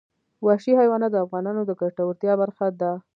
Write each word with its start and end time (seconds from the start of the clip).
وحشي 0.45 0.71
حیوانات 0.79 1.11
د 1.13 1.17
افغانانو 1.25 1.61
د 1.65 1.71
ګټورتیا 1.81 2.33
برخه 2.41 2.65
ده. 2.81 2.91